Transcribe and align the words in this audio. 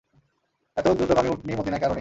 এত 0.77 0.87
দ্রুতগামী 0.97 1.29
উটনী 1.29 1.51
মদীনায় 1.55 1.81
কারো 1.81 1.85
নেই। 1.85 1.89